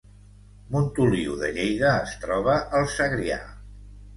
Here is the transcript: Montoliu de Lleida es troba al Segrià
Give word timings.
Montoliu 0.75 1.35
de 1.43 1.51
Lleida 1.57 1.91
es 2.07 2.17
troba 2.25 2.59
al 2.81 2.91
Segrià 2.99 3.39